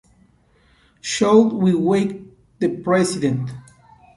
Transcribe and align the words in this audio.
Should 1.01 1.49
we 1.49 1.75
wake 1.75 2.23
the 2.57 2.69
President? 2.77 3.51